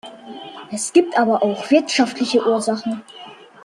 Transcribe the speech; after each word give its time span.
Es 0.71 0.93
gibt 0.93 1.15
aber 1.19 1.43
auch 1.43 1.69
wirtschaftliche 1.69 2.43
Ursachen. 2.43 3.03